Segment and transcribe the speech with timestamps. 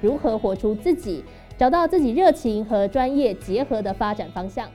[0.00, 1.24] 如何活出自己，
[1.58, 4.68] 找到自己热情和专业结合的发展方向？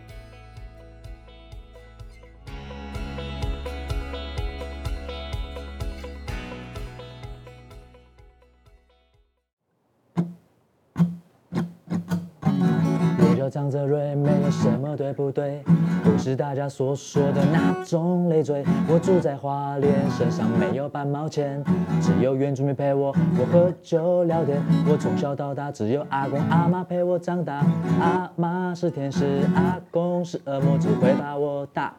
[13.65, 15.63] 张泽瑞，没有什么对不对，
[16.03, 18.63] 不是大家所说的那种累赘。
[18.87, 21.63] 我住在花莲，身上没有半毛钱，
[21.99, 23.07] 只有原住民陪我，
[23.39, 24.61] 我喝酒聊天。
[24.87, 27.65] 我从小到大只有阿公阿妈陪我长大，
[27.99, 31.91] 阿妈是天使，阿公是恶魔，只会把我打，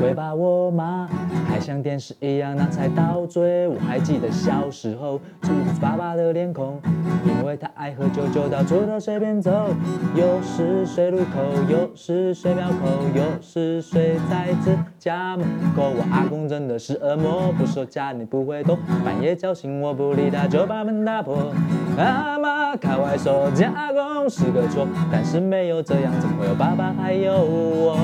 [0.00, 1.06] 会把我骂，
[1.46, 3.68] 还像电视一样拿菜刀追。
[3.68, 6.80] 我还记得小时候住爸爸的脸孔，
[7.24, 9.68] 因为他爱喝酒，酒到处都随便走，
[10.16, 10.84] 有时。
[11.04, 12.76] 水路口，又是水庙口，
[13.14, 15.46] 又是水在自家门
[15.76, 15.92] 口。
[15.94, 18.78] 我阿公真的是恶魔，不说家你不会懂。
[19.04, 21.52] 半夜叫醒我不理他，就把门打破。
[21.98, 27.98] 阿妈开玩笑，家公是个错，但是没有这样，怎会有爸爸还有我？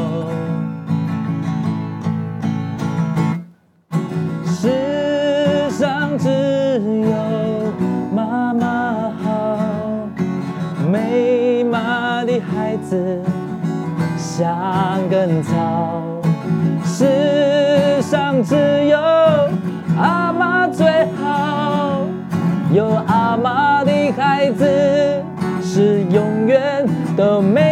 [4.45, 7.30] 世上只有
[12.91, 13.23] 子
[14.19, 16.03] 像根草，
[16.85, 18.99] 世上只有
[19.97, 22.01] 阿妈最好，
[22.73, 24.65] 有阿妈的孩子
[25.63, 26.85] 是永远
[27.17, 27.70] 都没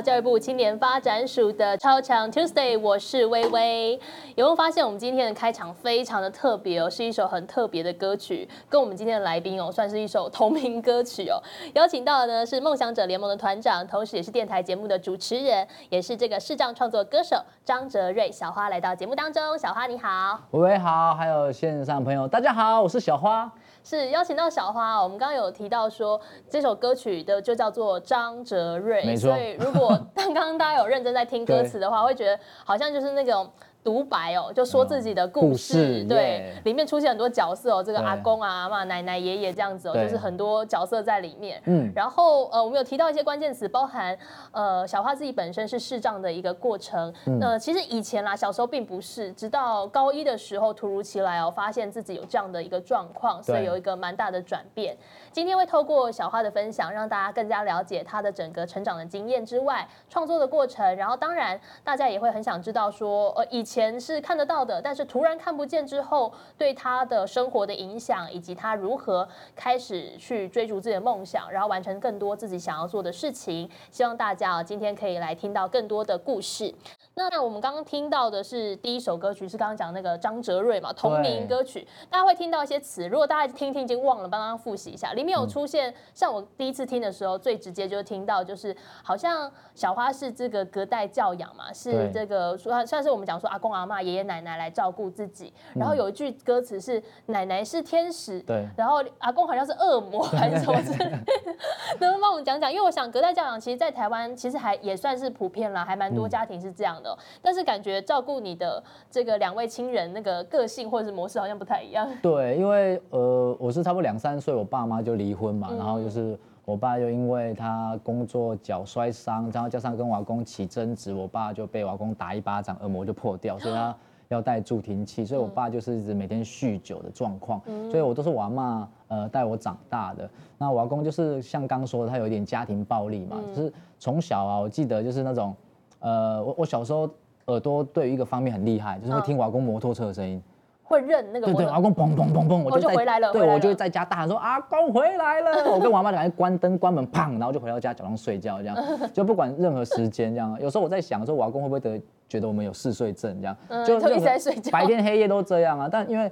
[0.00, 3.92] 教育部青年发展署的超强 Tuesday，我是微微。
[4.34, 6.90] 有没有发现我们今天的开场非常的特别哦？
[6.90, 11.40] 是一首很特别的歌曲，跟我们今天的来宾哦，算是一首同名歌曲哦。
[11.74, 19.56] 邀请到的呢是梦想者联盟的团长，同时也是电台节目的主持人，也是这个视障创作歌手张哲瑞小花来到节目当中。
[19.56, 23.50] 小花你好，微微好，还有线上朋友大家好，我是小花。
[23.84, 29.30] 是邀请到小花，我们刚刚有提到说这首歌曲的就叫做张哲瑞，没错。
[29.30, 33.48] 所以如果 刚刚大家有认真在听歌词的话，会觉得好像就是那种。
[33.84, 41.60] 独白哦，就说自己的故事，对，里面出现很多角色哦，这个阿公啊、阿妈、奶奶、爷爷这样子哦，就是很多角色在里面。
[41.66, 44.16] 嗯，然后呃，我们有提到一些关键词，包含
[44.52, 47.12] 呃，小花自己本身是视障的一个过程。
[47.38, 54.96] 那其实以前啦，小时候并不是，直到高一的时候，突如其来哦，发现自己有这样的一个状况，所以有一个蛮大的转变。
[55.34, 60.94] 今天会透过小花的分享，让大家更加了解她的整个成长的经验之外，创作的过程。
[60.94, 73.68] 然后当然，大家也会很想知道说，呃，以前是看得到的，但是突然看不见之后，对她的生活的影响，以及她如何开始去追逐自己的梦想，然后完成更多自己想要做的事情。
[73.90, 76.72] 希望大家啊，今天可以来听到更多的故事。
[77.16, 81.84] 那我们刚刚听到的是第一首歌曲，是刚刚讲那个张哲瑞嘛，同名歌曲。
[82.08, 85.12] 大家会听到一些词，如果大家听听已经忘了，帮大家复习一下。
[85.24, 95.50] 里面有出现，像我第一次听的时候，最直接就听到，就是好像小花是这个隔代教养嘛，是这个说算是我们讲说阿公阿妈、爷爷奶奶来照顾自己。
[95.74, 100.74] 然后有一句歌词是奶奶是天使，对，然后阿公好像是恶魔还是什么？
[101.98, 102.70] 能不能帮我们讲讲？
[102.70, 107.16] 因为我想隔代教养，其实，在台湾其实还也算是普遍了，还蛮多家庭是这样的。
[107.40, 112.06] 但是感觉照顾你的这个两位亲人那个个性或者是模式好像不太一样。
[112.20, 123.94] 对，因为呃我是差不多两三岁，我爸妈就离婚嘛，然后就是我爸就因为他工作脚摔伤，然后加上跟瓦公起争执，我爸就被瓦公打一巴掌，耳膜就破掉， 所以他
[124.28, 130.28] 要带助听器，所以我爸就是一直每天酗酒的状况，所以我都是我妈呃带我长大的。
[130.58, 135.54] 那瓦公就是像刚说的，他有一点家庭暴力嘛，就是从小啊，我记得就是那种。
[136.00, 137.08] 呃，我我小时候
[137.46, 140.42] 耳朵对于一个方面很厉害，就是会听瓦工摩托车的声音，
[140.84, 141.46] 会认那个。
[141.46, 143.32] 对对，阿公砰砰砰砰，我就回来了。
[143.32, 148.76] 对，我就会在家大喊说：“阿公回来了！” 我跟我妈赶快关灯关门，砰，然后就回到家假装睡觉，这样
[149.12, 150.56] 就不管任何时间这样。
[150.60, 153.56] 有时候我在想说，我阿公会不会得觉得我们有嗜睡症这样？
[153.84, 155.88] 就一直在睡觉，白天黑夜都这样啊。
[155.90, 156.30] 但因为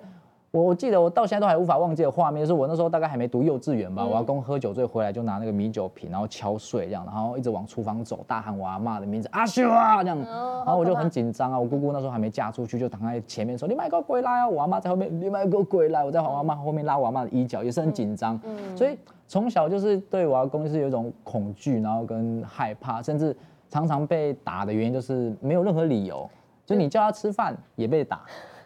[0.52, 18.38] 我我记得我到现在都还无法忘记的画面，是我那时候大概还没读幼稚园吧，我阿公喝酒醉回来就拿那个米酒瓶，然后敲碎这样，然后一直往厨房走，大喊我阿妈的名字阿秀啊这样，然后我就很紧张啊，我姑姑那时候还没嫁出去，就躺在前面说你买个鬼来啊，我阿妈在后面你买个鬼来，我在我阿妈后面拉我阿妈的衣角，也是很紧张，
[18.76, 23.34] 所以从小就是对我阿公是有一种恐惧，然后跟害怕，甚至
[23.70, 26.28] 常常被打的原因就是没有任何理由，
[26.66, 28.20] 就你叫他吃饭也被打。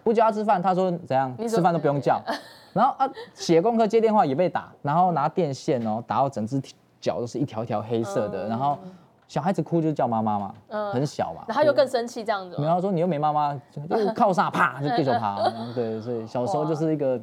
[0.06, 1.36] 不叫他吃饭，他说怎样？
[1.48, 2.22] 吃饭都不用叫。
[2.72, 6.62] 然后啊，写功课接电话也被打，然后拿电线哦打到整只
[7.00, 8.46] 脚都是一条条黑色的。
[8.46, 8.78] 然后
[9.26, 10.54] 小孩子哭就叫妈妈嘛，
[10.92, 11.42] 很小嘛。
[11.48, 12.56] 然后又更生气这样子。
[12.62, 13.52] 然后说你又没妈妈，
[13.90, 14.48] 就靠啥？
[14.48, 15.42] 啪就对手爬。
[15.74, 17.20] 对，所以小时候就是一个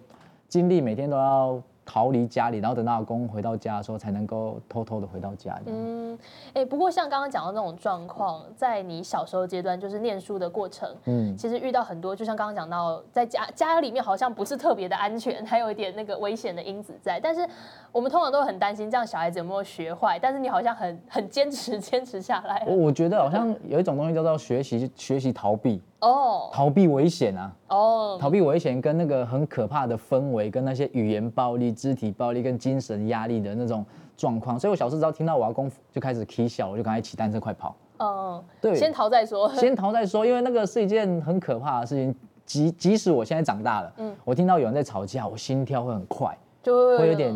[0.50, 1.58] 经历，每天都要。
[1.86, 5.64] 逃离家里，然后等到阿公回到家的时候，才能够偷偷的回到家里。
[5.68, 6.18] 嗯，
[6.54, 17.20] 哎，不过像刚刚讲到那种状况，在你小时候阶段，就是念书的过程，嗯，其实遇到很多，就像刚刚讲到，在家家里面好像不是特别的安全，还有一点那个危险的因子在。
[17.20, 17.48] 但是
[17.92, 20.18] 我们通常都很担心，这样小孩子有没有学坏？
[20.18, 22.64] 但是你好像很很坚持，坚持下来。
[22.66, 25.82] 我我觉得好像有一种东西叫做学习，学习逃避。
[26.04, 27.52] 哦，逃避危险啊！
[27.70, 33.86] 哦，逃避危险跟那个很可怕的氛围，跟那些语言暴力、肢体暴力跟精神压力的那种
[34.18, 37.74] 状况，所以我小时候只要听到我要功夫就开始踢笑，我就赶快骑单车快跑。
[38.00, 42.14] 哦，对，先逃再说，先逃再说，因为那个是一件很可怕的事情。
[42.46, 47.34] 即即使我现在长大了，嗯，我听到有人在吵架，我心跳会很快，就会有点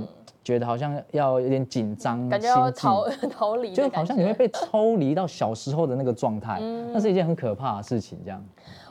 [0.48, 6.62] 觉得好像要有点紧张，感觉要逃 逃离，就好像你会被抽离到小时候的那个状态，
[6.94, 8.42] 那是一件很可怕的事情，这样。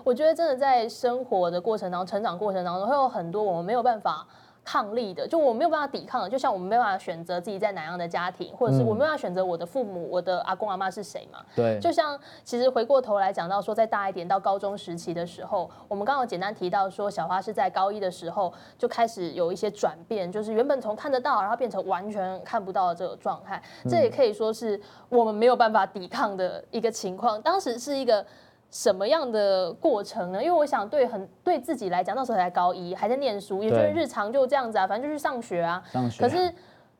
[0.05, 4.27] 我觉得真的在生活的过程当中，成长过程当中，会有很多我们没有办法
[4.67, 6.29] 抗力的，就我没有办法抵抗的。
[6.29, 11.39] 就像我们没办法选择自己在哪样的家庭，或者是我没办法选择我的父母、我的阿公阿妈是谁嘛？
[11.55, 11.79] 对。
[11.79, 23.63] 就像其实回过头来讲到说，再大一点到高中时期的时候，我们刚刚简单提到说，小花是在高一的时候就开始有一些转变，就是原本从看得到，然后变成完全看不到的这个状态。
[23.89, 27.41] 这也可以说是我们没有办法抵抗的一个情况。
[27.41, 28.27] 当时是一个。
[28.71, 30.43] 什么样的过程呢？
[30.43, 35.83] 因为我想对很对自己来讲，那时候才高一，还在念书，也就是日常就这样子啊，反正就去上学啊。
[35.93, 36.23] 上学。
[36.23, 36.53] 可是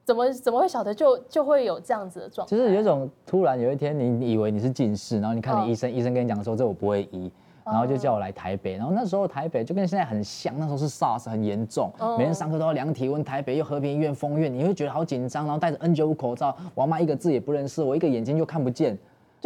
[0.05, 2.47] 怎么怎么会晓得就就会有这样子的状？
[2.47, 7.31] 就是有一种突然有一天你以为你是近视，然后你看你医生，医生跟你讲说这我不会医，
[7.65, 8.77] 然后就叫我来台北。
[8.77, 13.23] 然后那时候台北就跟现在很像，那时候是 SARS 很严重，每天上课都要量体温。
[13.25, 18.97] 台北又和平医院封院，你会觉得好紧张，然后戴着 N95 口罩，我妈一个字也不认识，我一个眼睛就看不见。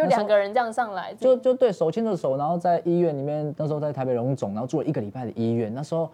[0.02, 6.08] 就两个人这样上来，就就对手牵着手，然后在医院里面，那时候在台北荣总，然后住了一个礼拜的医院，那时候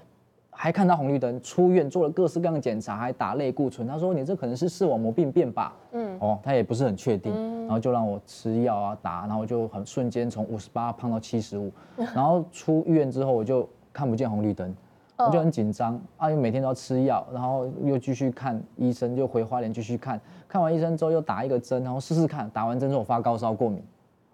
[0.50, 3.86] 还看到红绿灯，出院做了各式各样的检查，还打类固醇。
[3.86, 5.74] 他说你这可能是视网膜病变吧？
[5.92, 11.70] 嗯，哦，他也不是很确定，然后就让我吃药啊打，然后就很瞬间从五十八胖到七十五，
[12.14, 14.74] 然后出院之后我就看不见红绿灯。
[15.18, 23.82] 我就很紧张啊，又每天都要吃药，然后又继续看医生，又回花莲继续看，看完医生之后又打一个针，然后试试看，打完针之后发高烧过敏，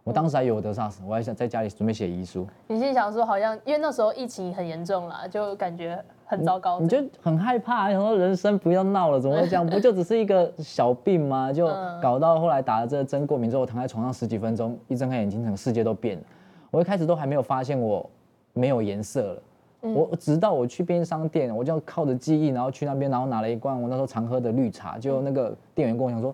[0.05, 2.47] 我当时还以为我得 SARS，我还想在家里准备写遗书。
[2.67, 9.67] 你心想说，好像因为那时候疫情很严重啦，就感觉很糟糕，你就很害怕，想说人生不要闹了，怎么会这样？
[9.67, 11.53] 不就只是一个小病吗？
[11.53, 11.67] 就
[12.00, 16.25] 搞到后来打了这个针过敏之后，躺在床上十几分钟，一睁开眼睛，整个世界都变了。
[16.70, 18.09] 我一开始都还没有发现我
[18.55, 19.43] 没有颜色了。
[19.82, 26.32] 我直到我去便利商店，我就靠着记忆，然后去那边，然后拿了一罐我那时候常喝的绿茶，就那个店员跟我讲说：“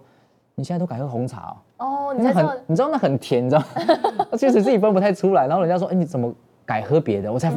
[0.55, 3.63] 你现在都改喝红茶哦。”哦，你很，你知道那很甜，你知道？
[4.33, 6.33] 其实自己分不太出来，然后人家说：“哎，你怎么
[6.67, 7.51] 改喝别的？”我才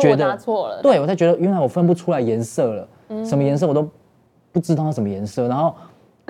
[0.00, 0.38] 觉得
[0.82, 2.88] 对我才觉得原来我分不出来颜色了，
[3.24, 3.88] 什么颜色我都
[4.52, 5.74] 不知道什么颜色，然后。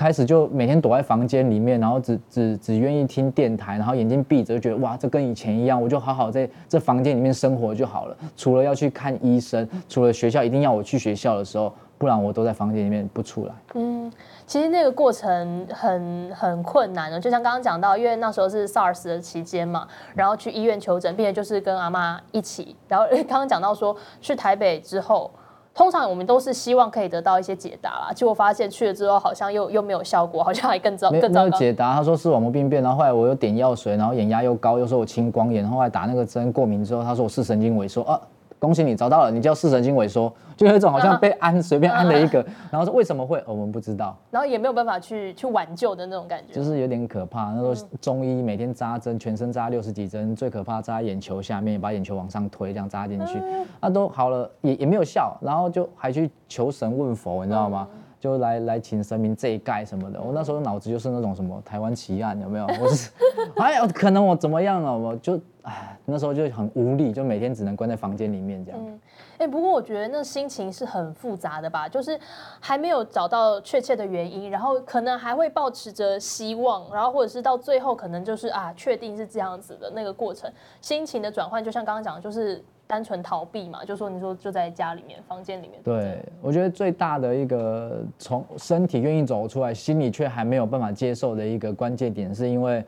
[0.00, 8.16] 开始就每天躲在房间里面，然后只只只愿意听电台，然后眼睛闭着，就觉得哇，这跟以前一样，我就好好在这房间里面生活就好了。
[8.34, 13.52] 除了要去看医生，除了学校一定要我去学校的时候，不然我都在房间里面不出来。
[13.74, 14.10] 嗯，
[14.46, 25.30] 其实那个过程很很困难的，就像刚刚讲到，因为那时候是 SARS 的期间嘛，然后去医院求诊，并且就是跟阿妈一起，然后刚刚讲到说去台北之后。
[25.72, 31.56] 通常我们都是希望可以得到一些解答啦，结果发现去了之后好像又又没有效果，好像还更糟更糟糕。
[31.56, 38.20] 解答，他说视网膜病变，然后后来我又点药水，然后眼压又高，又说我青光眼，后来打那个针过敏之后，他说我视神经萎缩啊。
[38.60, 47.52] 恭喜你找到了，你叫视神经萎缩， 就有一种好像被安随便安了一个，然后说为什么会，我们不知道，然后也没有办法去去挽救的那种感觉，就是有点可怕。
[47.52, 53.40] 那时候中医每天扎针，全身扎六十几针，最可怕扎眼球下面，把眼球往上推，这样扎进去，
[53.80, 57.88] 啊都好了，也也没有效，然后就还去求神问佛，你知道吗？
[58.20, 60.20] 就来来请神明这一盖什么的。
[60.20, 62.66] 我那时候脑子就是那种什么台湾奇案有没有？
[62.80, 63.10] 我是
[63.56, 64.96] 哎呀，可能我怎么样了？
[64.96, 69.00] 我就哎那时候就很无力，就每天只能关在房间里面这样。
[69.38, 72.18] 哎，不过我觉得那心情是很复杂的吧，就是
[72.60, 85.80] 还没有找到确切的原因，然后可能还会保持着希望，然后或者是到最后可能就是啊，确定是这样子的那个过程，心情的转换，就像刚刚讲的，就是单纯逃避嘛，就说你说就在家里面房间里面。
[85.84, 92.84] 对，我觉得最大的一个从身体愿意走出来，心里却还没有办法接受的一个关键点，是因为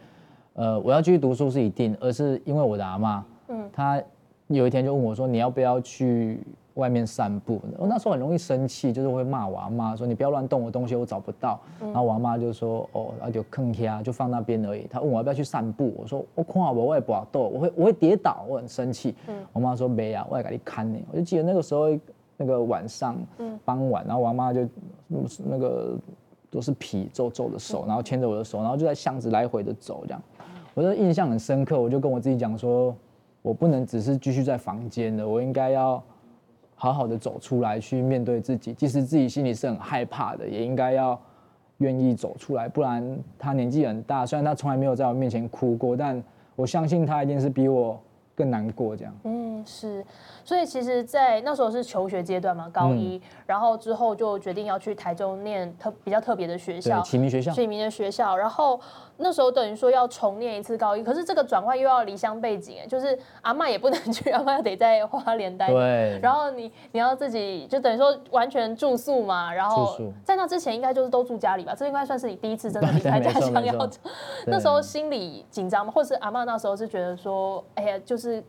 [0.54, 4.02] 呃我要继续读书是一定，而是因为我的阿妈，嗯，她。
[4.48, 6.38] 有一天就问我说：“你要不要去
[6.74, 19.14] 外面散步？”我那时候很容易生气，就是会骂我阿妈说：“你不要乱动我东西，我找不到。”然后我阿妈就说：“哦，那就坑下，就放那边而已。”她问我要不要去散步，我说：“我看我我也不好动，我会我会跌倒，我很生气。”
[19.52, 21.86] 我妈说：“没啊，我也给你看呢。”我就记得那个时候
[22.36, 23.16] 那个晚上
[23.64, 24.66] 傍晚，然后我阿妈就
[25.44, 25.96] 那个
[26.50, 30.22] 都是皮皱皱的手，然后牵着我的手，然后就在巷子来回的走，这样，
[30.74, 31.80] 我就印象很深刻。
[31.80, 32.94] 我就跟我自己讲说。
[33.42, 36.00] 我不能只是继续在房间的，我应该要
[36.82, 38.72] 好好的走出来，去面对自己。
[38.72, 41.16] 即使自己心里是很害怕的，也应该要
[41.78, 42.68] 愿意走出来。
[42.68, 46.20] 不然他年纪很大，虽然他从来没有在我面前哭过，但
[46.56, 47.96] 我相信他一定是比我
[48.34, 49.14] 更难过这样。
[49.22, 50.04] 嗯，是。
[50.44, 58.36] 所以其实，在那时候是求学阶段嘛，高一，然后之后就决定要去台中念特比较特别的学校，启明学校，启明的学校。
[58.36, 58.80] 然后
[59.18, 65.68] 那时候等于说要重念一次高一，可是这个转换又要离乡背景，哎，就是阿妈也不能去，阿妈得在花莲待。
[65.68, 66.18] 对。
[66.20, 73.88] 然后你你要自己就等于说完全住宿嘛，然后在那之前应该就是都住家里吧，这应该算是你第一次真的离开家 乡要。
[74.46, 75.92] 那时候心里紧张吗？
[75.94, 78.42] 或是阿妈那时候是觉得说，哎呀，就是。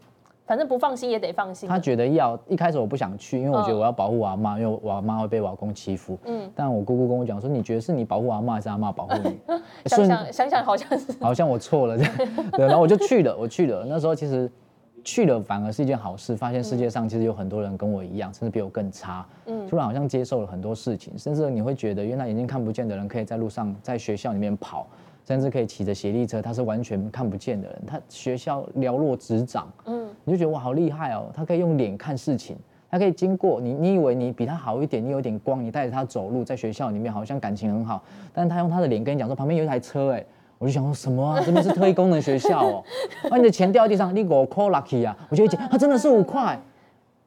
[0.45, 1.69] 反正不放心也得放心。
[1.69, 6.17] 他觉得要一开始我不想去，因为我觉得我要保护我阿妈，因为我阿妈会被我老公欺负。
[6.25, 6.51] 嗯。
[6.53, 9.39] 但我姑姑跟我讲说，你觉得是你保护阿妈，还是阿妈保护你？
[9.85, 11.13] 想想想想，好像是。
[11.23, 12.13] 好像我错了这样。
[12.51, 13.85] 对，然后我就去了，我去了。
[13.87, 14.51] 那时候其实
[15.03, 19.25] 去了反而是一件好事，发现世界上其实有很多人跟我一样，甚至比我更差。
[19.45, 19.65] 嗯。
[19.67, 24.87] 突然好像接受了很多事情，甚至你会觉得，原来眼睛看不见的人可以在路上、在学校里面跑。
[25.25, 32.57] 甚至可以骑着斜力车，他是完全看不见的人，他学校寥落指掌，嗯，你就觉得哇好厉害哦，他可以用脸看事情，
[32.91, 38.03] 他可以经过你，你以为你比他好一点，你有点光，你带着他走路，在学校里面好像感情很好，
[38.33, 40.25] 但是他用他的脸跟你讲说旁边有一台车，哎，
[40.57, 42.83] 我就想说什么啊，真的是特异功能学校哦，
[43.29, 46.59] 把 你的钱掉地上，你够 call lucky 啊，我就一捡，他真的是五块，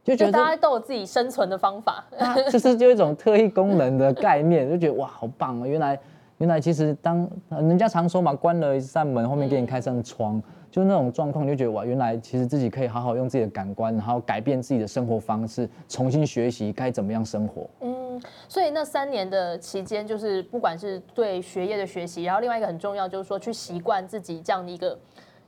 [0.05, 2.05] 就觉得大家都有自己生存的方法，
[2.53, 5.99] 就是就一种特异功能的概念，就觉得哇好棒啊，原来。
[6.39, 17.69] 原来其实当人家常说嘛，关了一扇门，后面给你开扇窗，就那种状况，就觉得哇，原来其实自己可以好好用自己的感官，然后改变自己的生活方式，重新学习该怎么样生活。
[17.81, 24.99] 嗯，所以那三年的期间，就是不管是对学业的学习，然后另外一个很重要就是说去习惯自己这样的一个。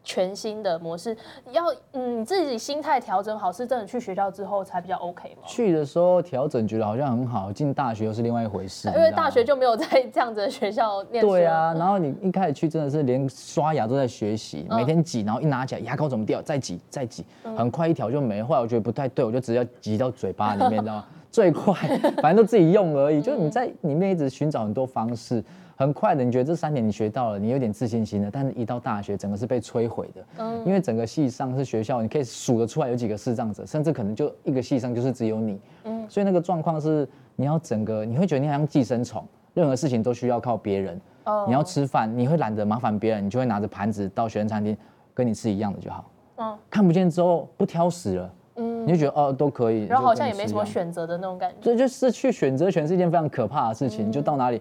[0.03, 1.17] 全新的模式，
[1.53, 5.43] 要嗯，你自己心态调整好，是真的去学校之后才比较 OK 吗？
[5.47, 8.89] 去的时候调整觉得好像很好，进大学又是另外一回事。
[8.89, 11.25] 因为大学就没有在这样子的学校念。
[11.25, 17.25] 对啊，然后你一开始去真的是连刷牙都在学习，每天挤，然后一拿起来牙膏怎么掉，再挤再挤，
[17.57, 18.43] 很快一条就没。
[18.43, 21.05] 后来我觉得不太对，我就直接挤到嘴巴里面，知道吗？
[21.31, 21.75] 最快，
[22.23, 23.21] 反正都自己用而已。
[23.21, 25.45] 就是你在里面一直寻找很多方式。
[25.79, 30.25] 很快的，你觉得这三年你学到了，你有点自信心了，但是一到大学，整个是被摧毁的。
[30.39, 35.61] 嗯，因为整个系上是学校，你可以数得出来有几个视障者，甚至可能就一个系上就是只有你。
[35.85, 41.01] 嗯，所以那个状况是，你要整个，你会觉得你好像寄生虫，任何事情都需要靠别人。
[41.27, 44.77] 哦，你要吃饭，你会懒得麻烦别人，你就会拿着盘子到学生餐厅，
[45.15, 46.11] 跟你吃一样的就好。
[46.39, 48.35] 嗯，看不见之后不挑食了。
[48.57, 51.63] 嗯，你就觉得哦都可以，然后好像也没什么选择的那种感觉。
[51.63, 54.61] 所以就是去选择权是一件非常可怕的事情，就到哪里，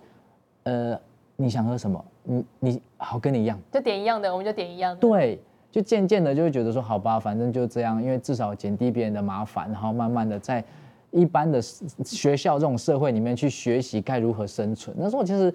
[0.66, 0.96] 呃。
[1.38, 2.04] 你想喝什么？
[2.24, 5.00] 你你好，跟你一样，就点一样的，我们就点一样的。
[5.00, 5.40] 对，
[5.72, 10.62] 就渐渐的就会觉得说，好吧，反正就这样，因为至少减低别人的麻烦，然后慢慢的在
[11.12, 14.94] 一般的学校这种社会里面去学习该如何生存。
[15.00, 15.54] 那时候其实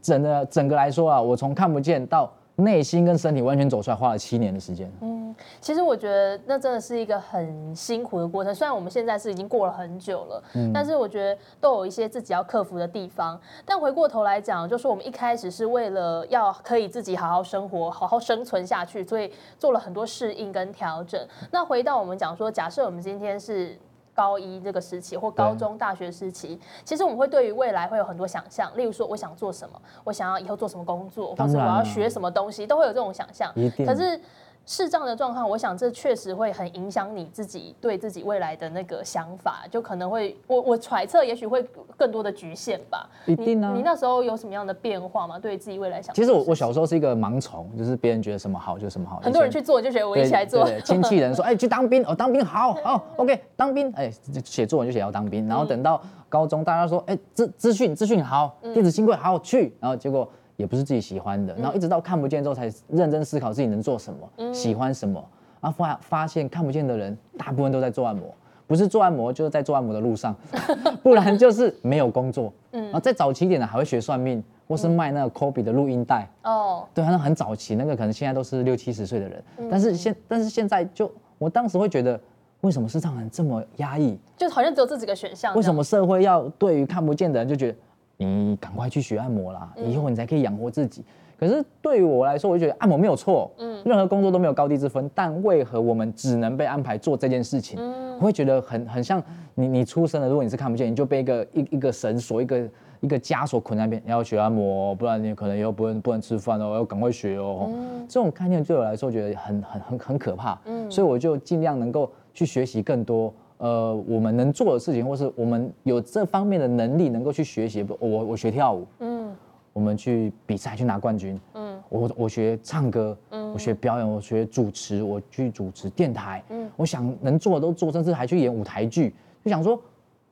[0.00, 2.32] 整个整个来说啊，我从看不见到。
[2.56, 4.90] 内心跟身体完全走出来，花了七年的时间。
[5.02, 8.54] 嗯，其实我觉得那真的是一个很辛苦的过程。
[8.54, 13.38] 虽然我们现在是已经过了很久了，嗯，但是我觉得都有一些自己要克服的地方。
[13.64, 21.20] 但回过头来讲，就是我们一开始是为了要可以自己好好生活、好好生存下去，所以做了很多适应跟调整。
[21.50, 23.78] 那回到我们讲说，假设我们今天是。
[24.16, 28.74] 高一这个时期或高中、大学时期，其实我们会对于未来会有很多想象。
[28.74, 33.52] 例如说，我想做什么，我想要以后做什么工作，或者我要学什么东西，都会有这种想象。
[33.84, 34.18] 可是
[34.66, 41.64] 视障的状况，我想这确实会很影响你自己对自己未来的那个想法，就可能会我我揣测，也许会
[41.96, 43.08] 更多的局限吧。
[43.26, 43.72] 一定啊！
[43.76, 45.38] 你那时候有什么样的变化吗？
[45.38, 46.12] 对自己未来想？
[46.16, 49.20] 其实我我小时候是一个盲从，就是别人觉得什么好就什么好。
[49.22, 50.68] 很多人去做就觉得我一起来做。
[50.80, 54.10] 亲戚人说， 哎，去当兵哦，当兵好好，OK，当兵，哎，
[54.44, 55.46] 写作文就写要当兵。
[55.46, 60.28] 然后等到高中，大家说，哎，资资讯资讯好，电子新贵好去，然后结果。
[60.56, 65.22] 也不是自己喜欢的，然后一直到看不见之后，才认真思考自己能做什么，喜欢什么，
[65.60, 68.34] 然后发发现看不见的人大部分都在做按摩，
[68.66, 70.34] 不是做按摩就是在做按摩的路上，
[71.02, 72.52] 不然就是没有工作。
[72.72, 76.28] 嗯，然后再早期一点的还会学算命，或是卖那个 Kobe 的录音带。
[76.42, 82.18] 哦，对，那很早期，那个可能现在都是六七十岁的人，但是现但是现在就，我当时会觉得，
[82.62, 84.18] 为什么市场人这么压抑？
[84.36, 85.54] 就好像只有这几个选项。
[85.54, 87.78] 为什么社会要对于看不见的人就觉得？
[88.16, 91.04] 你赶快去学按摩啦，以后你才可以养活自己。
[91.38, 95.10] 可是对于我来说，我就觉得按摩没有错，嗯，任何工作都没有高低之分。
[95.14, 97.78] 但为何我们只能被安排做这件事情？
[98.18, 99.22] 我会觉得很很像
[99.54, 102.66] 你你出生了，如果你是看不见，你就被一个一一个绳索一个
[103.00, 107.70] 一个枷锁捆在那边，你要学按摩，不然你可能以后不能不能吃饭哦，要赶快学哦。
[108.08, 110.58] 这种概念对我来说，觉得很很很很可怕。
[110.64, 113.30] 嗯，所以我就尽量能够去学习更多。
[113.58, 117.86] 呃，我们能做的事情，或是我们有这方面的能力，能够去学习。
[117.98, 119.34] 我我学跳舞，嗯，
[119.72, 129.80] 我们去比赛去拿冠军，嗯，我我学唱歌，嗯，我学表演，我学主持，我去主持电台，嗯，我想能做的都做，甚至还去演舞台剧，就想说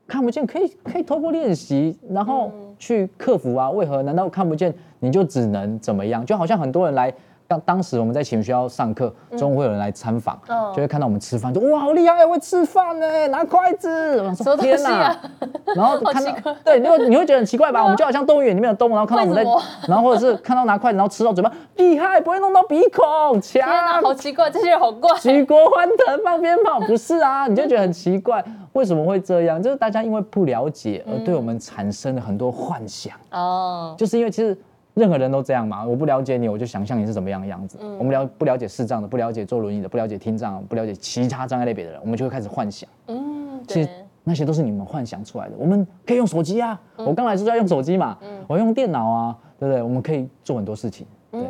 [0.07, 3.71] 看不见可以可以透过练习，然后去克服啊。
[3.71, 6.25] 为何难道看不见你就只能怎么样？
[6.27, 7.13] 就好像很多人来。
[7.47, 10.39] 当当时我们在启明学校上课，中午会有人来参访，
[10.75, 15.15] 就会看到我们吃饭，就哇好厉害，会吃饭呢，拿筷子，我说天哪，
[15.77, 16.33] 然后看到
[16.65, 17.83] 对，你会你会觉得很奇怪吧？
[17.83, 19.51] 我们就好像动物园里面的动物，然后看到我们在，
[19.87, 27.47] 然后或者是看到拿筷子，然后吃到嘴巴，厉害，不会弄到鼻孔，强，天哪，好奇怪，这些人好怪，举国欢腾放鞭炮，不是啊？
[27.47, 29.63] 你就觉得很奇怪，为什么会这样？
[29.63, 34.57] 就是大家因为不了解而对我们产生了很多幻想哦，就是因为其实。
[34.95, 35.85] 任何人都这样嘛？
[35.85, 37.79] 我不了解你，我就想象你是怎么样的样子。
[37.99, 42.89] 我们了不了解视障的，不了解坐轮椅的，不了解听障，不了解其他障碍类别的人，我们就会开始幻想。
[43.09, 43.89] 嗯，其实
[44.23, 45.55] 那些都是你们幻想出来的。
[45.59, 48.17] 我们可以用手机啊，我刚来就是要用手机嘛。
[48.23, 49.83] 嗯，我用电脑啊，对不对？
[49.83, 51.07] 我们可以做很多事情。
[51.31, 51.41] 对。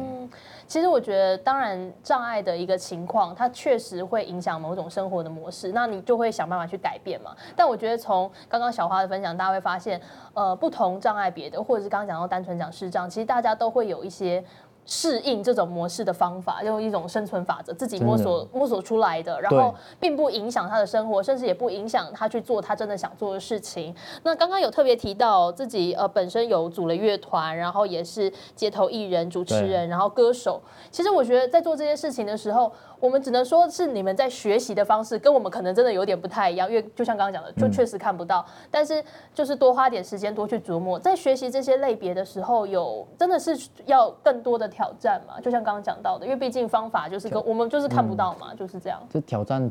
[0.75, 7.31] 其实我觉得，当然障碍的一个情况，它确实会影响某种生活的模式，那你就会想办法去改变嘛。
[7.55, 10.01] 但我觉得从刚刚小花的分享，大家会发现，
[10.33, 14.43] 呃，不同障碍别的，或者是刚刚讲到单纯讲视障，其实大家都会有一些。
[14.87, 23.95] 适应这种模式的方法，用一种生存法则，自己摸索摸索出来的，然后并不影响他的生活，甚至也不影响他去做他真的想做的事情。
[24.23, 30.61] 那刚刚有特别提到自己呃本身有组了乐团，然后也是街头艺人、主持人，然后歌手。
[30.91, 32.73] 其实我觉得在做这些事情的时候。
[33.05, 38.43] 我们只能说是你们在学习的方式跟我们可能真的有点不太一样，因为就像刚刚讲的，就确实看不到。
[38.71, 45.39] 但是就是多花点时间，多去琢磨，在学习这些类别的时候，有真的是要更多的挑战嘛？
[45.39, 48.99] 就像刚刚讲到的，因为毕竟方法就是跟我们就是看不到嘛，就是这样。
[49.13, 49.71] 这挑战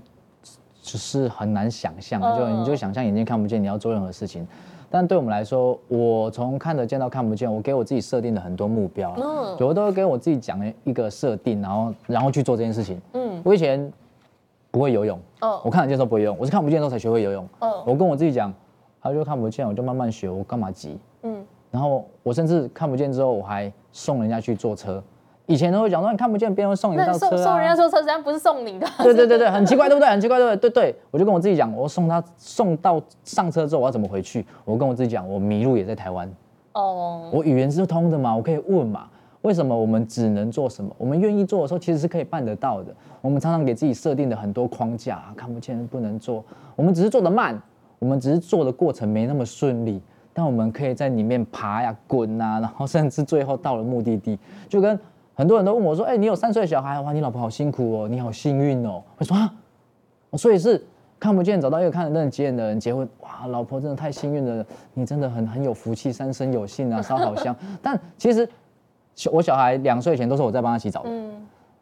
[0.83, 4.47] 只是很难想象，就你就想象眼睛看不见，你要做任何事情。
[4.93, 13.01] 但对我们来说，我从看得见到看不见，我给我自己设定了很多目标，嗯，我都会给我自己讲一个设定，然后然后去做这件事情。
[13.13, 13.91] 嗯，我以前
[14.69, 17.43] 不会游泳，嗯，我看得见时候不会游泳，我是看不见时候才学会游泳。
[17.57, 18.53] 嗯，我跟我自己讲，
[19.01, 20.95] 他就看不见，我就慢慢学，我干嘛急？
[21.23, 25.03] 嗯，然后我甚至看不见之后，我还送人家去坐车。
[25.45, 27.43] 以前都会讲说你看不见，别人送你一辆车啊。
[27.43, 28.87] 送人家说车，实际上不是送你的。
[28.99, 30.09] 对对对对，很奇怪，对不对？
[30.09, 30.69] 很奇怪，对不对？
[30.69, 34.45] 对对，我就跟我自己讲，我送他送到上车之后，我要怎么回去？
[34.63, 36.31] 我跟我自己讲，我迷路也在台湾。
[36.71, 37.29] 哦。
[37.33, 39.07] 我语言是通的嘛，我可以问嘛。
[39.41, 40.89] 为什么我们只能做什么？
[40.97, 42.95] 我们愿意做的时候，其实是可以办得到的。
[43.19, 46.41] 我们常常给自己设定的很多框架，看不见不能做。
[46.77, 47.61] 我们只是做的慢，
[47.99, 50.01] 我们只是做的过程没那么顺利，
[50.31, 54.97] 但我们可以在里面爬呀、滚啊，然后甚至最后到了目的地，就跟。
[55.35, 59.51] 很多人都问我说：“哎，你有三岁的小孩，哇，你老婆好辛苦哦，你好幸运哦。”我说：“啊，
[60.33, 60.83] 所以是
[61.19, 67.55] 看不见找到一个看得见的人结婚，哇，老婆真的太幸运了，你真的很很有福气，三生有幸啊，烧好香。
[67.81, 68.47] 但其实，
[69.31, 71.31] 我小孩两岁前都是我在帮他洗澡，嗯，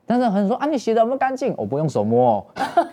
[0.06, 1.54] 但是很多人说啊，你洗的有没有干净？
[1.58, 2.46] 我不用手摸，哦，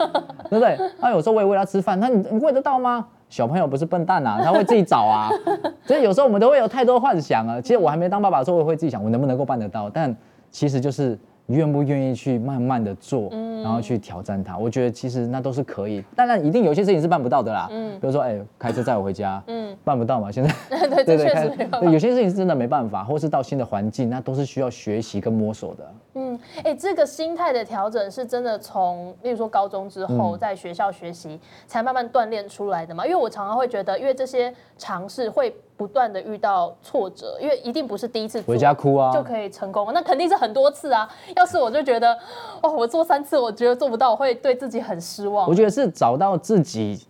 [0.51, 0.77] 对不对？
[1.01, 3.07] 啊，有时候我也喂他吃饭，那你你喂得到吗？
[3.29, 5.29] 小朋友不是笨蛋啊，他会自己找啊。
[5.85, 7.61] 所以有时候我们都会有太多幻想啊。
[7.61, 9.91] 其实我还没当爸爸的时候，我会自己想，我能不能够办得到？
[9.91, 10.17] 但
[10.51, 13.31] 其实就是愿不愿意去慢慢的做，
[13.63, 14.59] 然后去挑战它。
[14.59, 17.69] 我觉得其实那都是可以，当然一定有些事情是办不到的啦。
[17.71, 20.31] 嗯，比如说哎，开车载我回家，嗯，办不到嘛。
[20.31, 20.51] 现在
[21.05, 25.95] 对对对，有些事情是真的没办法，或是到新的环境，那都是需要学习跟摸索的。
[26.15, 33.07] 嗯，哎，这个心态的调整是真的从，例如说高中之后在学校学习，才慢慢锻炼出来的嘛？
[33.07, 41.09] 因为我常常会觉得，因为这些尝试会不断的遇到挫折，因为一定不是第一次回家哭啊就可以成功，那肯定是很多次啊。
[41.37, 42.13] 要是我就觉得，
[42.61, 45.49] 哦，我做三次，我觉得做不到，我会对自己很失望。
[45.49, 47.01] 我觉得是找到自己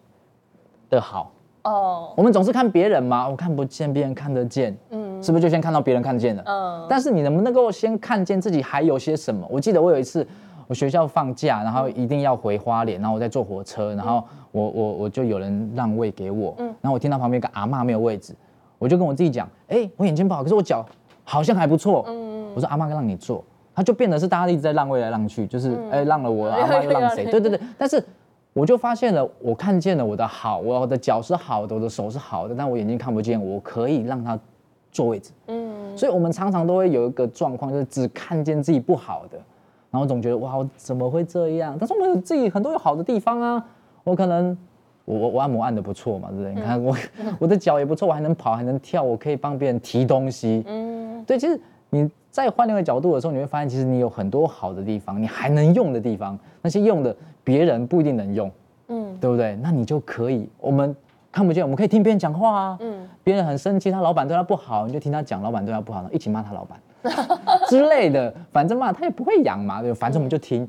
[0.91, 1.33] 的好。
[1.63, 6.43] 哦，我们总是看别人嘛，我看不见，别人看得见，嗯，是不是就先看到别人看见了？
[6.47, 9.47] 嗯，但是你能不能够先看见自己还有些什么？
[9.51, 10.27] 我记得我有一次，
[10.67, 18.35] 我学校放假，然后一定要回花莲，然后我在坐火车，然后我我我就有人让位给我，嗯，然后我听到旁边一个阿妈没有位置，
[18.79, 20.85] 我就跟我自己讲，哎，我眼睛不好，可是我脚
[21.25, 27.25] 好像还不错，嗯，我说阿妈让你坐，他就变得是大家一直在让位来让去，就是哎让了我， 阿妈又让谁？
[27.27, 28.03] 对对对，但是。
[28.55, 34.37] 我就发现了，我看见了我的好，我的脚是好的，我的手是好的，但我眼睛看不见，我可以让他
[34.91, 35.31] 坐位置。
[35.47, 39.39] 嗯，所以我们常常都会有一个状况，就是只看见自己不好的，
[39.93, 41.77] 然后总觉得哇，我怎么会这样？
[41.79, 43.65] 但是我们自己很多有好的地方啊，
[44.03, 44.57] 我可能
[45.09, 46.55] 我我我按摩按的不错嘛，对不对？
[46.55, 46.95] 你看我
[47.39, 50.63] 我的脚也不错，我还能跑，还能跳，我可以帮别人提东西。
[50.67, 51.59] 嗯，对，其实
[51.91, 57.17] 你再换另一个角度的时候，你会发现，其实你有很多好的地方，你还能用的地方，那些用的。
[57.45, 58.51] 别人不一定能用，
[58.89, 59.57] 嗯，对不对？
[59.63, 60.95] 那你就可以，我们
[61.33, 66.79] 看不见，我们可以听别人讲话啊，嗯，别人很生气，他老板对他不好，你就听他讲老板对他不好，一起骂他老板
[67.71, 70.69] 之类的，反正骂他也不会养嘛，对，反正我们就听，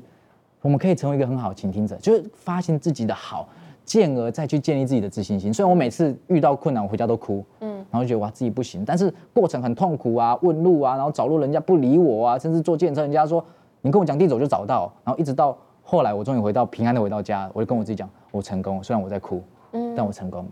[0.62, 3.46] 我们可以成为一个很好的倾听者，就是发现自己的好，
[3.90, 5.52] 进而再去建立自己的自信心。
[5.52, 13.44] 虽然我每次遇到困难，我回家都哭，嗯，然后觉得哇自己不行，但是过程很痛苦啊，问路啊，然后找路人家不理我啊，甚至坐电车人家说
[13.80, 15.58] 你跟我讲地走就找到，然后一直到。
[15.82, 20.46] 后来我终于回到平安的回到家，我就跟我自己讲，我成功，虽然我在哭，嗯，但我成功。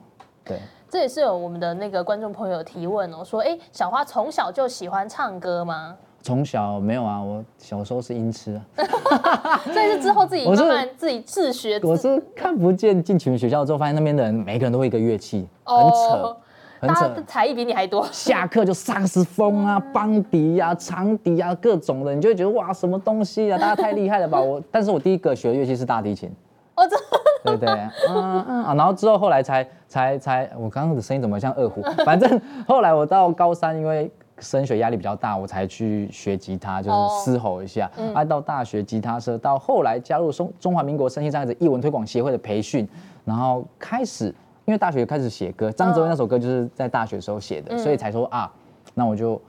[0.44, 0.58] 对，
[0.90, 5.96] 这也是有我们的那个观众朋友提问哦，说，哎，小花从小就喜欢唱歌吗？
[6.22, 8.60] 从小没有啊，我小时候是音痴，
[9.72, 11.80] 所以是之后自己慢慢自己自学。
[11.82, 16.36] 我是看不见进启明学校之后，发现那边的人每个人都会一个乐器，很扯。
[16.80, 24.40] 他的才艺比你还多，下课就萨克斯风啊、 邦迪呀、长笛啊，各种的，你就会觉得哇，什么东西啊，大家太厉害了吧！
[24.40, 26.30] 我，但是我第一个学的乐器是大提琴，
[26.76, 26.96] 哦，这，
[27.42, 27.68] 对对，
[28.08, 31.82] 嗯嗯啊，然后之后后来才才才，我刚刚的声音怎么像二胡？
[32.04, 34.08] 反正后来我到高三，因为
[34.40, 37.90] 升学压力比较大，我才去学吉他，就是嘶吼一下。
[38.14, 42.88] 啊，到大学吉他社，到后来加入中中华民国身心障碍者艺文推广协会的培训，
[43.24, 44.34] 然后开始。
[44.64, 48.52] 因为大学开始写歌，张哲文那首歌就是在大学的时候写的，所以才说啊，
[48.92, 49.40] 那我就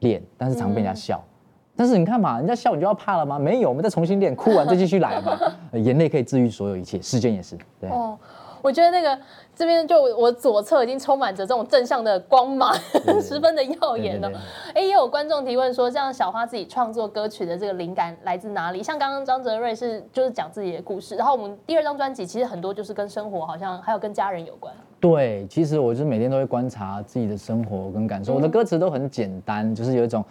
[0.00, 1.18] 练，但是常被人家笑。
[1.74, 3.38] 但是你看嘛，人家笑你就要怕了吗？
[3.38, 5.38] 没有，我们再重新练，哭完再继续来嘛。
[5.72, 7.56] 眼泪可以治愈所有一切，时间也是。
[7.80, 7.88] 对。
[7.88, 8.18] 哦，
[8.62, 9.18] 我觉得那个。
[9.58, 12.72] 这边就我左侧已经充满着这种正向的光芒，
[13.20, 14.30] 十分的耀眼了。
[14.72, 18.80] 哎，也有观众提问说，像小花自己创作歌曲的这个灵感来自哪里？
[18.84, 24.72] 像刚刚张哲瑞是就是讲自己的故事，然后我们第二张专辑其实很多就是跟生活，好像还有跟家人有关。
[25.00, 30.24] 对，其实我就是每天都会观察自己的生活跟感受，我的歌词都很简单，就是有一种。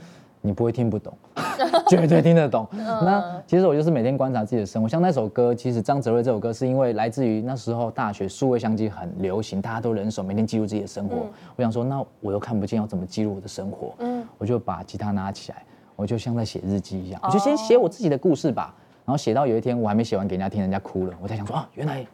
[0.47, 1.13] 你不会听不懂，
[1.89, 2.65] 绝对听得懂。
[2.71, 11.27] 那其实我就是每天观察自己的生活，像那首歌，其实张哲瑞这首歌是因为来自于那时候大学数位相机很流行，大家都人手每天记录自己的生活。
[11.57, 13.93] 我想说，那我又看不见，要怎么记录我的生活？
[13.99, 15.63] 嗯，我就把吉他拿起来，
[15.97, 18.73] 我就像在写日记一样，我就先写我自己的故事吧。
[19.05, 22.05] 然后写到有一天我还没写完给人家听，人家哭了，我才想说啊，原来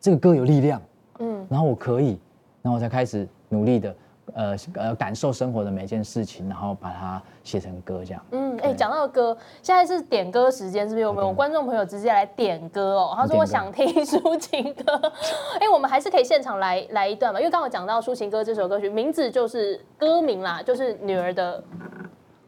[0.00, 0.80] 这个歌有力量。
[1.18, 2.18] 嗯，然后我可以，
[2.62, 3.94] 然后我才开始努力的。
[4.34, 8.22] 呃呃，感受生活的每件事情，然后把它写成歌，这样。
[8.32, 11.02] 嗯，哎，讲到歌，现在是点歌时间，是不是？
[11.02, 13.14] 有没有观众朋友直接来点歌哦？
[13.16, 15.00] 他说我想听抒情歌，
[15.60, 21.62] 哎，我们还是可以现场来来一段嘛，因为刚好讲到抒情歌这首歌曲，名字就是歌名啦，就是女儿的，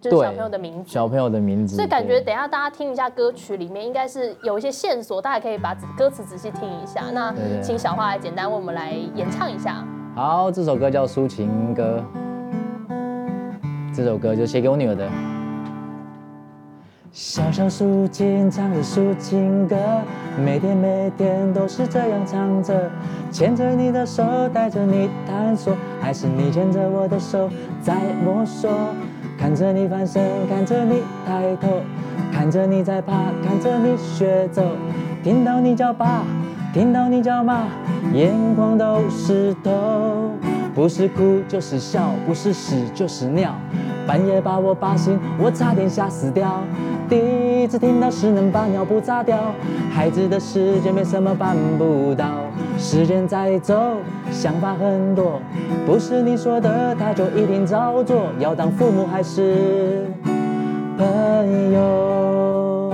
[0.00, 1.76] 就是小朋友的名字，小朋友的名字。
[1.76, 7.04] 所以感觉等下大家听一下歌曲里面应该是有一些线索，大家可以把歌词仔细听一下。
[7.12, 9.84] 那请小花来简单为我们来演唱一下。
[10.14, 12.05] 好，这首歌叫《抒情歌》，
[13.94, 15.09] 这首歌就写给我女儿的。
[17.12, 19.75] 小小抒情，唱着抒情歌，
[20.38, 22.90] 每天每天都是这样唱着。
[23.31, 24.22] 牵着你的手，
[24.53, 27.48] 带着你探索，还是你牵着我的手
[27.81, 28.70] 在摸索？
[29.38, 31.81] 看着你翻身，看着你抬头，
[32.31, 34.62] 看着你在爬，看着你学走，
[35.25, 36.22] 听到你叫爸。
[36.72, 37.64] 听到你叫妈，
[38.12, 40.30] 眼眶都湿透，
[40.74, 43.54] 不是哭就是笑，不是屎就是尿，
[44.06, 46.62] 半夜把我把醒，我差点吓死掉。
[47.08, 49.54] 第一次听到是能把尿布擦掉，
[49.90, 52.26] 孩子的世界没什么办不到，
[52.78, 53.74] 时间在走，
[54.30, 55.40] 想法很多，
[55.86, 60.06] 不是你说的他就一定照做，要当父母还是
[60.98, 62.92] 朋友？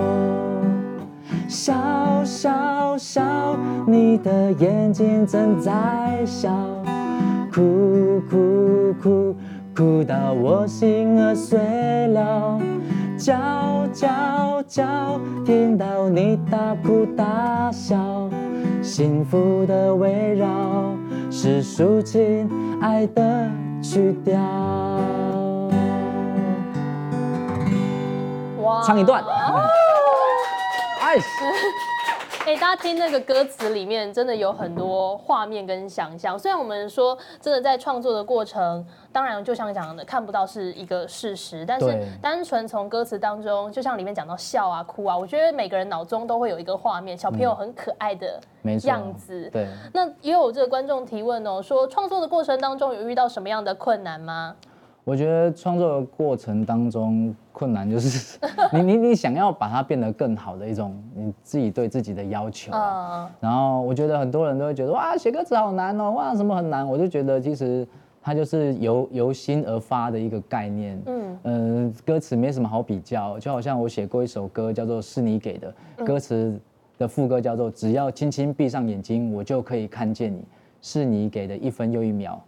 [1.49, 1.73] 小
[2.25, 2.51] 小
[2.99, 3.23] 笑，
[3.87, 6.51] 你的眼睛正在笑，
[7.53, 9.37] 哭哭哭
[9.75, 11.59] 哭到我心儿碎
[12.09, 12.59] 了，
[13.17, 18.29] 叫叫叫，听到你大哭大笑，
[18.83, 20.49] 幸福的围绕
[21.31, 23.49] 是抒情爱的
[23.81, 24.35] 曲调。
[28.61, 29.23] 哇唱一段。
[31.01, 31.17] 哎，
[32.49, 36.39] 哎，大家听那个歌词里面，真的有很多画面跟想象。
[36.39, 38.83] 虽然我们说真的在创作的过程，
[39.13, 48.41] 当然就像讲的看不到是一个事实，但是单纯从歌词当中，就像里面讲到笑啊、哭啊，我觉得每个人脑中都会有一个画面，小朋友很可爱的
[48.85, 49.51] 样子。
[49.53, 54.57] 对，那也有这个观众提问哦，说创作的过程当中有遇到什么样的困难吗？
[55.09, 58.39] 我觉得创作的过程当中困难就是
[58.75, 67.89] 你你你想要把它变得更好的一种你自己对自己的要求啊、嗯，然后我觉得很多人都会觉得哇写歌词好难哦，哇什么很难，我就觉得其实
[68.21, 71.01] 它就是由由心而发的一个概念。
[71.07, 71.39] 嗯。
[71.45, 76.61] 嗯，呃，歌词没什么好比较，就好像我写过一首歌叫做《是你给的》，歌词
[76.99, 80.45] 的副歌叫做“只要轻轻闭上眼睛，我就可以看见你，
[80.83, 82.39] 是你给的一分又一秒，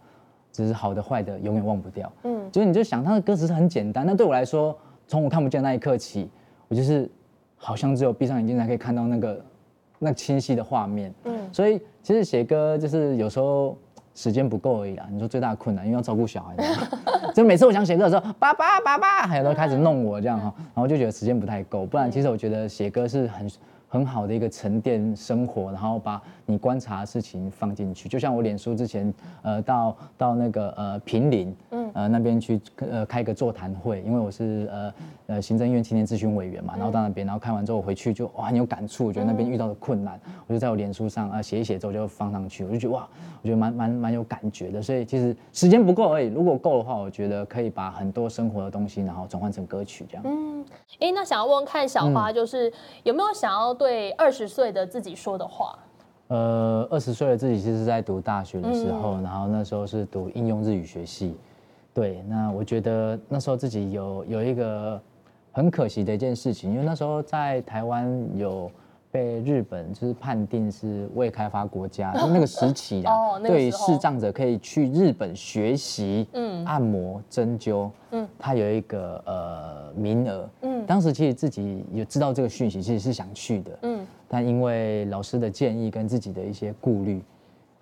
[0.51, 6.29] 只是好的坏的永远忘不掉。”嗯就是你就想他的歌词是很简单，但对我来说，从我看不见那一刻起，
[6.67, 7.09] 我就是
[7.57, 9.43] 好像只有闭上眼睛才可以看到那个
[9.99, 11.13] 那清晰的画面。
[11.25, 13.77] 嗯所以其实写歌就是有时候
[14.15, 15.07] 时间不够而已啦。
[15.11, 16.55] 你说最大的困难，因为要照顾小孩，
[17.35, 21.85] 就每次我想写歌的时候，爸爸爸爸，还有都开始弄我这样哈，然后就觉得时间不太够。
[21.85, 23.49] 不然其实我觉得写歌是很
[23.91, 28.07] 很好的一个沉淀生活，然后把你观察的事情放进去。
[28.07, 34.93] 就像我脸书之前，呃，到到那个呃平林，嗯，呃那边去呃开个座谈会，因为我是呃
[35.27, 43.05] 呃行政院青年咨询委员嘛，然后到那边，然后开完之后我回去就哇很有感触，我觉得那边遇到的困难，我就在我脸书上啊写一写之后就放上去，我就觉得哇，
[43.41, 44.81] 我觉得蛮蛮蛮有感觉的。
[44.81, 50.23] 所以其实时间不够而已，如果够的话，我觉得可以把很多生活的东西，然后转换成歌曲这样。
[50.25, 50.63] 嗯，
[51.01, 52.71] 哎，那想要问问看小花，就是
[53.03, 55.75] 有没有想要对二十岁的自己说的话？
[56.27, 61.35] 呃，二十岁的自己其实是在读大学的时候，然后那时候是读应用日语学系。
[61.91, 65.01] 对，那我觉得那时候自己有有一个
[65.51, 68.71] 很可惜的一件事情，因为那时候在台湾有
[69.11, 76.63] 被日本就是判定是未开发国家， 就那个时期啊，哦那个对于视障者可以去日本学习，嗯。
[76.65, 78.27] 按摩、针灸，嗯。
[78.39, 84.05] 他，有一个呃名额，嗯嗯，当时其实自己有知道这个讯息，其实是想去的，嗯。
[84.29, 87.15] 但因为老师的建议跟自己的一些顾虑，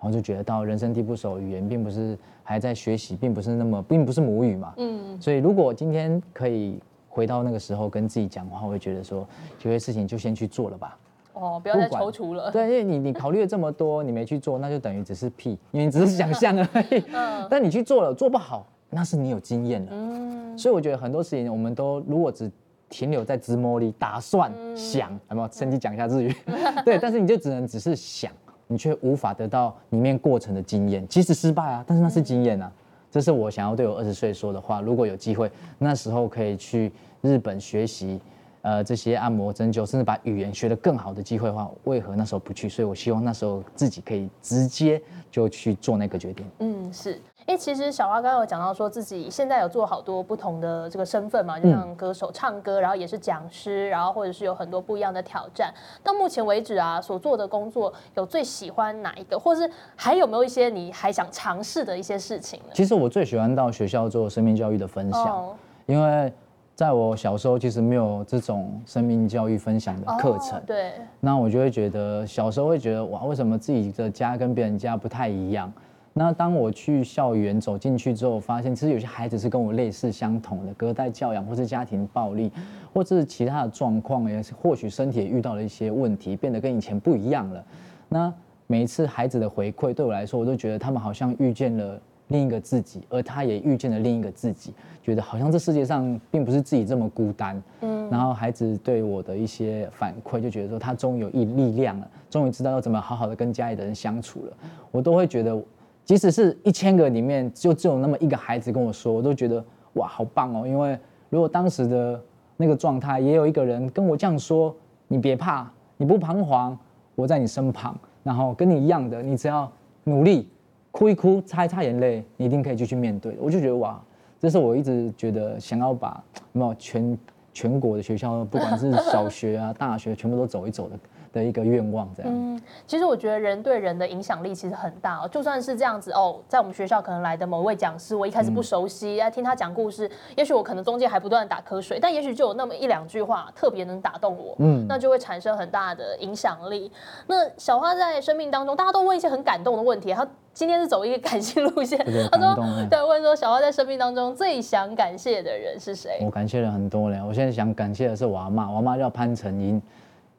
[0.00, 4.74] 后就觉得到人生地不熟，语言并不是还在学习，并不是那么，并不是母语嘛。
[4.78, 5.20] 嗯。
[5.20, 9.24] 所以如果今天可以回到那个时候跟自己讲的话，我会觉得说，
[9.62, 10.98] 有些事情就先去做了吧。
[11.40, 12.50] 哦，不要再踌躇了。
[12.50, 17.02] 对，因为你你考虑了这么多，你没去做，那就等于只是屁，因为你只是想象而已。
[17.12, 19.88] 嗯 但你去做了，做不好，那是你有经验了。
[19.92, 22.50] 嗯所以我觉得很多事情，我们都如果只
[22.90, 25.48] 停留在自摸里打算、嗯想，有没有？
[25.48, 26.34] 趁机讲一下日语。
[26.84, 28.30] 对，但是你就只能只是想，
[28.66, 31.06] 你却无法得到里面过程的经验。
[31.08, 32.70] 即使失败啊，但是那是经验啊。
[33.10, 34.80] 这是我想要对我二十岁说的话。
[34.80, 38.20] 如果有机会，那时候可以去日本学习。
[38.62, 42.68] 呃，这些按摩、针灸，甚至把语言学得更好的机会的话，为何那时候不去？
[42.68, 46.46] 所以我希望那时候自己可以直接就去做那个决定。
[46.58, 47.20] 嗯，是。
[47.46, 55.72] 哎，其实小花刚刚有讲到说自己现在有做好多不同的这个身份嘛，嗯就像歌手、唱歌，然后也是讲师，然后或者是有很多不一样的挑战。
[56.04, 62.72] 到目前为止啊，所做的工作有最喜欢哪一个，或是还有没有一些你还想尝试的一些事情呢？
[62.74, 65.26] 其实我最喜欢到学校做生命教育的分享。
[65.26, 66.32] 哦，因为
[66.80, 75.70] 在我小时候其实没有这种生命教育分享的课程，哦对，那我就会觉得小时候会觉得哇，为什么自己的家跟别人家不太一样？
[76.14, 82.50] 那当我去校园走进去之后，发现其实有些孩子是跟我类似相同的隔代教养，或是家庭暴力，
[82.94, 87.62] 或者是其他的状况，也是或许身体也遇到了一些问题，变得跟以前不一样了。
[88.08, 88.32] 那
[88.66, 97.62] 每一次孩子的回馈对我来说，我都觉得他们好像遇见了另一个自己，而他也遇见了另一个自己，觉得好像这世界上并不是自己这么孤单。
[97.80, 104.52] 嗯，然后孩子对我的一些反馈，就觉得说他终于有一力量了，终于知道要怎么好好的跟家里的人相处了。
[104.90, 105.60] 我都会觉得，
[106.04, 109.62] 即使是一千个里面就只有那么一个孩子跟我说，我都觉得
[109.94, 110.66] 哇，好棒哦！
[110.66, 112.20] 因为如果当时的
[112.56, 114.74] 那个状态，也有一个人跟我这样说，
[115.08, 116.78] 你别怕，你不彷徨，
[117.16, 119.70] 我在你身旁，然后跟你一样的，你只要
[120.04, 120.48] 努力。
[120.90, 123.36] 哭一哭，擦一擦眼泪，你一定可以继续面对。
[123.40, 124.02] 我就觉得哇，
[124.38, 126.22] 这是我一直觉得想要把
[126.52, 127.18] 没有全
[127.52, 130.98] 全国的学校，不管是小学啊、大学，全部都走一走的
[131.32, 132.32] 的一个愿望，这样。
[132.32, 135.28] 嗯，其实我觉得人对人的影响力其实很大哦。
[135.28, 146.90] 就算是这样子哦，在我们学校可能来的某位讲师，我一开始不熟悉，在听他讲故事，也许我可能中间还不断打瞌睡，但也许就有那么一两句话特别能打动我，嗯，那就会产生很大的影响力。
[147.26, 151.98] 那小花在生命当中，大家都问一些很感动的问题，她今天是走一个感性路线，
[152.32, 152.56] 他说，
[152.90, 156.18] 对，问说小花在生命当中最想感谢的人是谁？
[156.24, 159.80] 我感谢了很多人，我现在想感谢的是我阿妈，我阿妈叫潘成英。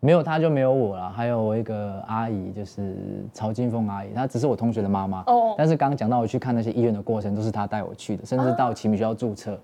[0.04, 2.96] 没有他就没有我了，还有我一个阿姨，就是
[3.32, 5.24] 曹金凤阿姨，她只是我同学的妈妈。
[5.28, 5.54] 哦。
[5.56, 9.58] 但是刚刚讲到我去看那些医院的过程，都是她带我去的，甚至到启明学校注册。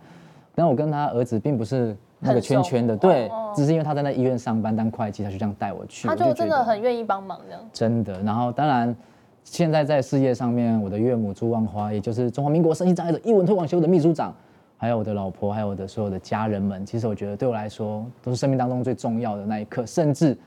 [0.54, 6.08] 但我跟他儿子并不是那个圈圈的，对，只是因为他在那医院上班当会计，他就这样带我去。
[6.08, 7.62] 他就真的很愿意帮忙这样。
[7.74, 8.96] 真的，然后当然，
[9.44, 14.32] 现在在事业上面，我的岳母朱万花，也就是中华民国身心障碍者译文推广协会的秘书长。
[14.78, 20.38] 还有我的老婆，还有我的所有的家人们，其实我觉得对我来说都是生命当中最重要的那一刻，甚至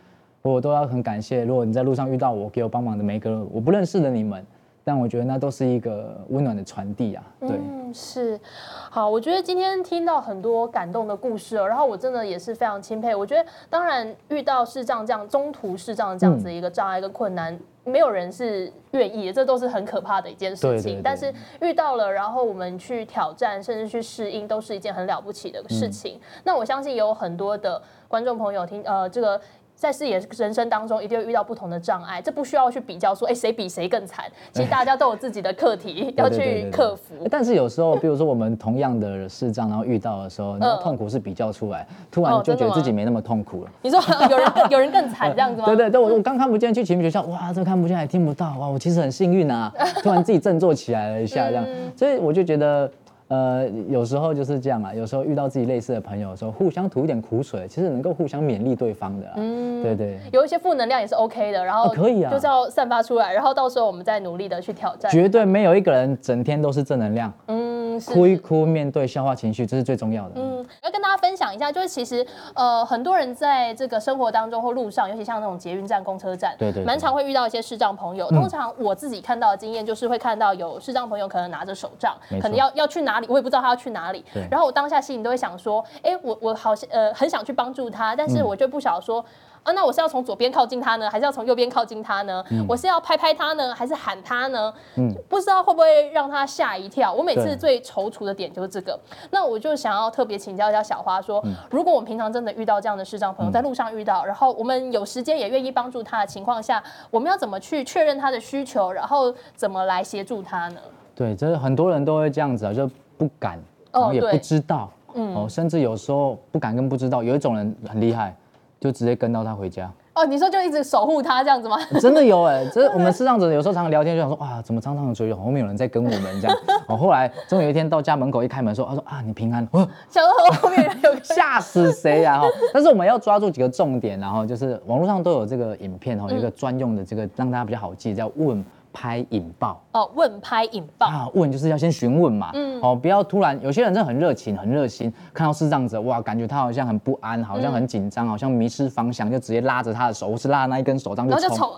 [0.42, 4.46] 我都要很感谢，如果你在路上遇到我，给我帮忙的每一个我不认识的你们，
[4.84, 7.24] 但我觉得那都是一个温暖的传递啊。
[7.40, 8.40] 对，嗯，是，
[8.88, 13.14] 好，我觉得今天听到很多感动的故事哦，然后我真的也是非常钦佩。
[13.14, 17.58] 我觉得当然遇到视障这样中途视障这样子一个障碍跟困难。
[17.84, 21.00] 没有人是愿意，这都是很可怕的一件事情。
[21.02, 26.20] 但是遇到了，然后我们去挑战，甚至去适应，都是一件很了不起的事情。
[26.44, 29.40] 那我相信有很多的观众朋友听，呃，这个。
[29.80, 34.26] 在事业人生当中，一定会遇到不同的障碍，这不需要去比较说，哎，谁比谁更惨。
[34.52, 37.14] 其实大家都有自己的课题要去克服。
[37.30, 43.70] 但是有时候，比如说我们同样的视障，然后遇到的时候，那痛苦是比较出来，突然就觉得自己没那么痛苦了。
[43.80, 43.98] 你说
[44.30, 45.64] 有人有人更惨这样子吗？
[45.72, 51.66] 对对对，我我刚看不见去启明学校，哇，这看不见还听不到，哇，我其实很幸运啊，突然自己振作起来了一下，这样，
[51.96, 52.90] 所以我就觉得。
[53.30, 54.92] 呃，有时候就是这样啊。
[54.92, 59.26] 有时候遇到自己类似的朋友的时候，互相吐一点苦水，其实能够互相勉励对方的。
[59.36, 60.18] 嗯，对对。
[60.32, 65.08] 有一些负能量也是 OK 的，然后可以啊，就是要散发出来，然后到时候我们再努力的去挑战。
[65.12, 67.32] 绝对没有一个人整天都是正能量。
[67.46, 70.32] 嗯，哭一哭，面对消化情绪，这是最重要的。
[70.34, 78.28] 嗯，要跟大家分享一下，就是其实呃，很多人在这个生活当中或路上，尤其像那种捷运站、公车站，对对，蛮常会遇到一些视障朋友。
[78.30, 84.00] 通常我自己看到的经验就是会看到有视障朋友可能拿着手杖，可能要要去哪里，我也不知道他要去哪。
[84.00, 84.24] 哪里？
[84.50, 89.22] 然后我当下心里都会想说，哎，我我好像呃很想去帮助他，但是我就不晓得说，
[89.70, 92.44] 啊，那我是要从左边靠近他呢，还是要从右边靠近他呢？
[92.68, 94.72] 我是要拍拍他呢，还是喊他呢？
[94.96, 97.12] 嗯，不知道会不会让他吓一跳。
[97.12, 98.98] 我每次最踌躇的点就是这个。
[99.30, 110.80] 那我就想要特别请教一下小花，说，如果我们平常真的遇到这样的视障朋友，在路上遇到，然后我们有时间也愿意帮助他的情况下，我们要怎么去确认他的需求，然后怎么来协助他呢？
[111.14, 113.60] 对，这很多人都会这样子啊，就不敢。
[113.92, 117.24] 然后也不知道，哦，甚至有时候不敢跟不知道。
[117.24, 118.32] 有一种人很厉害，
[118.80, 119.90] 就直接跟到他回家。
[120.12, 121.76] 哦，你说就一直守护他这样子吗？
[122.00, 126.56] 真的有哎，这 我们视障者有时候常常聊天就想说，哇，怎么常常有追后面有人在跟我们这样。
[126.88, 129.66] 哦，后来终于有一天到家门口一开门说，他说啊，你平安。
[129.70, 132.40] 哦 想到后面有吓死谁啊？
[132.40, 138.64] 哈，但是我们要抓住几个重点，然后就是网络上都有这个影片哈，有一个专用的这个让大家比较好记，叫问。
[138.92, 139.82] 拍引爆。
[139.92, 141.06] 哦，问拍引爆。
[141.06, 151.68] 啊，问就是要先询问嘛，嗯，哦，不要突然，有些人真的很热情，很热心，看到视障者哇，感觉他好像很不安，好像很紧张，好像迷失方向，就直接拉着他的手，或是拉那一根手杖就冲，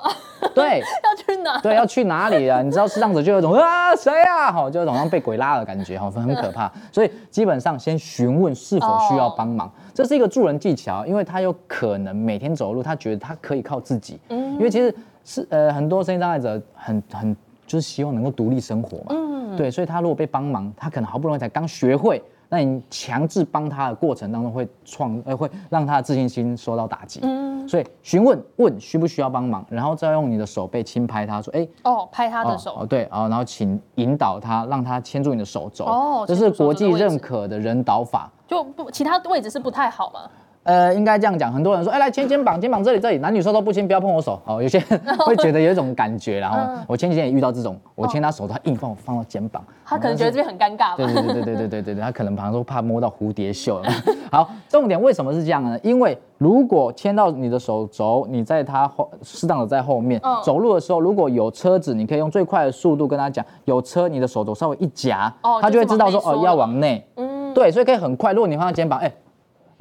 [0.54, 1.60] 对， 要去哪？
[1.60, 2.60] 对，要去哪里啊？
[2.62, 6.70] 你知道视障者就有一种啊谁啊，好，就有种像被鬼拉的感觉，哈，很可怕。
[6.92, 14.94] 所以基本上先询问是否需要帮忙，这是一个助人技巧，因为他有可能每天走路，他觉得他可以靠自己，嗯，因为其实。
[15.24, 40.20] 是呃，很多身心障碍者很很就是希望能够独立生活嘛，嗯，对，所以他如果被帮忙，他可能好不容易才刚学会，那你强制帮他的过程当中会创呃会让他的自信心受到打击，嗯，所以询问问需不需要帮忙，然后再用你的手背轻拍他说，哎，哦，拍他的手，哦对，然后然后请引导他，让他牵住你的手肘，哦，这是国际认可的人导法，就不其他位置是不太好吗？
[40.64, 44.40] 呃，应该这样讲，很多人说，哎，来牵肩膀，肩膀这里这里，男女授受不亲，不要碰我手。
[44.46, 50.94] 哦，有些人会觉得有一种感觉， 然后我前几天也遇到这种，我牵他手，他硬放我放到肩膀，他可能觉得这边很尴尬吧？
[50.96, 53.82] 对对对对对对对对他可能旁说怕摸到蝴蝶袖。
[54.30, 55.76] 好，重点为什么是这样呢？
[55.82, 67.04] 因为如果牵到你的手肘，你在他后适当的在后面走路的时候，如果有车子，你可以用最快的速度跟他讲，有车，你的手肘稍微一夹，他就会知道说哦要往内。
[67.16, 68.32] 嗯，对，所以可以很快。
[68.32, 69.12] 如果你放在肩膀，哎。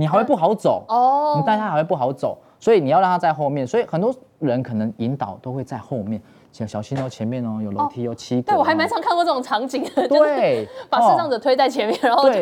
[0.01, 3.67] 你还会不好走哦，你带他还会不好走，所以你要让他在后面。
[3.67, 6.19] 所以很多人可能引导都会在后面，
[6.51, 8.51] 小小心哦，前面哦有楼梯有七格。
[8.53, 12.41] 对我还蛮常看过这种场景的，对，把视障者推在前面，然后就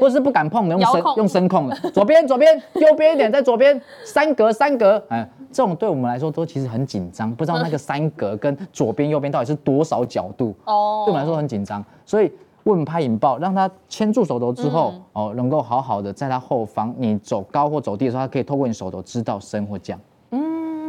[0.00, 12.32] 或是不敢碰的，用声用声控的，左边左边， 右边一点，在左边三格三格，哎，这种对我们来说都其实很紧张，不知道那个三格跟左边右边到底是多少角度哦，对我们来说很紧张，所以
[12.66, 19.98] 问拍引爆，让他牵住手头之后哦，能够好好的在他后方，你走高或走低的时候，他可以透过你手头知道升或降。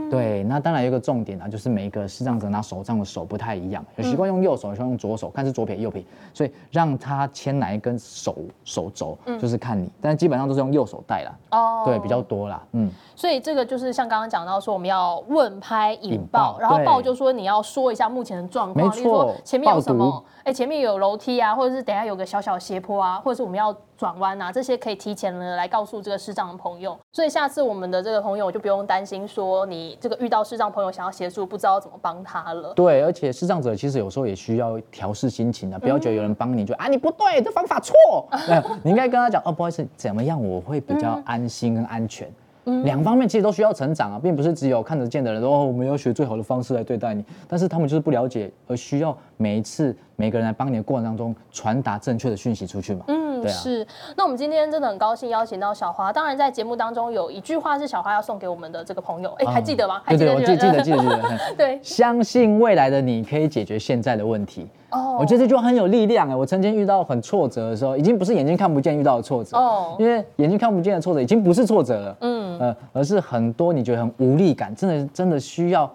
[0.09, 6.03] 对，那当然有一个重点啊，就是每一个视障者拿手杖的手不太一样，有习惯用右手，有习惯用左手，看是左撇右撇，
[6.33, 11.35] 所以让他牵哪一根手手肘，就是看你，但是基本上都是用右手带啦。
[11.51, 12.89] 哦，对，比较多啦，嗯。
[13.15, 20.23] 所以这个就是像刚刚讲到说，我们要问拍引爆，然后爆就说你要说一下目前的状况，没错，前面有什么？
[20.43, 23.75] 哎，前面有楼梯啊，或者是等下有个小小斜坡啊，或者是我们要。
[23.97, 32.73] 转弯啊，这些可以提前呢来告诉这个视障的朋友，所以下次我们的这个朋友就不用担心说你这个遇到视障朋友想要协助不知道怎么帮他了。
[32.75, 37.95] 对，而且视障者其实有时候也需要调试心情的，不要觉得有人帮你就啊你不对，这方法错，
[38.83, 42.31] 你应该跟他讲哦，不好意思，怎么样我会比较安心跟安全。
[42.83, 53.05] 两方面其实都需要成长啊，并不是只有看得见的人哦，我们要学最好的方式来对待你，但是他们就是不了解，而需要每一次每个人来帮你的过程当中传达正确的讯息出去嘛。
[53.07, 53.53] 嗯，对啊。
[53.53, 53.85] 是。
[54.15, 60.01] 那我们今天真的很高兴邀请到小花，当然在节目当中有一句话是小花要送给我们的这个朋友，哎，还记得吗？
[60.07, 61.39] 对对，我记记得记得记得。
[61.55, 64.67] 对，相信未来的你可以解决现在的问题。
[64.89, 66.35] 哦，我觉得这句话很有力量哎！
[66.35, 75.93] 我曾经遇到很挫折的时候，已经不是眼睛看不见遇到的挫折哦，因为眼睛看不见的挫折已经不是挫折了，嗯呃，而是很多你觉得很无力感，真的真的需要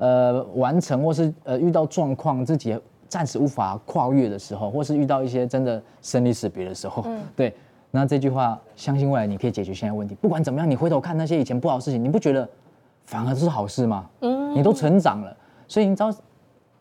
[0.00, 2.76] 呃完成，或是呃遇到状况自己
[3.08, 7.54] 暂时无法跨越的时候，或是遇到一些真的生离死别的时候，嗯， 对，
[7.92, 10.16] 那这句话，相信未来你可以解决现在问题。
[10.16, 12.48] 不管怎么样，你回头看那些以前不好的事情，你不觉得
[13.04, 14.10] 反而是好事吗？
[14.22, 15.36] 嗯，你都成长了，
[15.68, 16.12] 所以你知道。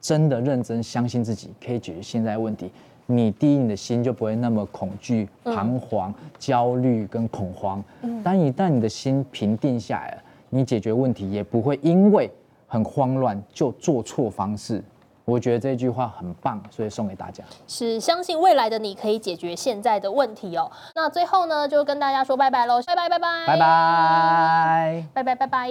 [0.01, 2.72] 真的认真相信自己可以解决现在问题，
[3.05, 7.84] 你第一你的心就不会那么恐惧、彷徨、焦虑跟恐慌。
[8.24, 12.32] 但一旦你的心平定下来了，你解决问题也不会因为
[12.70, 14.82] 很慌乱就做错方式。
[15.26, 17.43] 我觉得这句话很棒，所以送给大家。
[17.67, 20.72] 是相信未来的你可以解决现在的问题哦。
[20.95, 25.70] 那最后呢，就跟大家说拜拜喽，拜拜拜拜拜拜拜拜拜拜。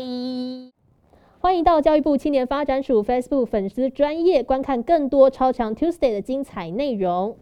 [1.40, 7.36] 欢迎到教育部青年发展署 Facebook 粉丝专业观看更多超强 Tuesday 的精彩内容。